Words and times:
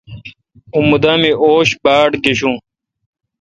اں 0.73 0.83
مودہ 0.89 1.13
می 1.21 1.31
اوش 1.43 1.69
باڑگشوں۔ 1.83 2.57